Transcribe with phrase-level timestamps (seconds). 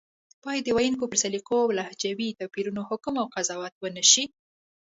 [0.45, 4.25] بايد د ویونکو پر سلیقو او لهجوي توپیرونو حکم او قضاوت ونشي